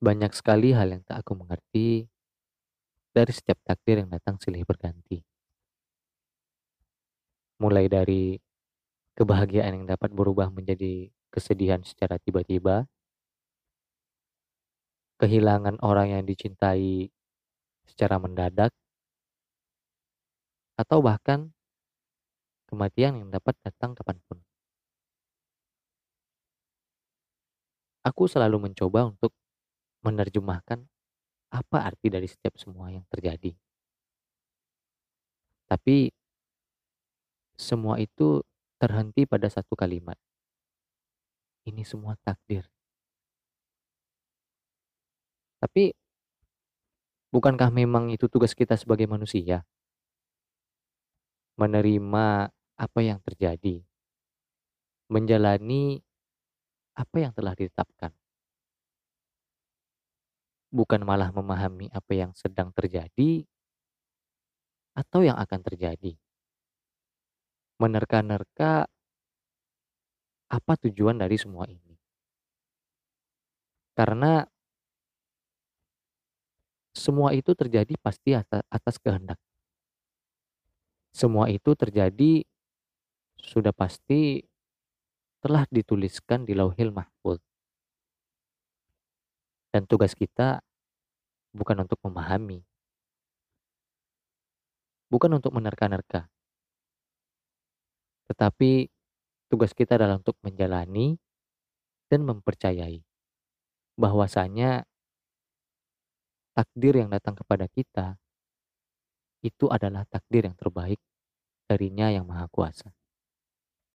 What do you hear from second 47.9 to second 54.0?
itu tugas kita sebagai manusia? Menerima apa yang terjadi.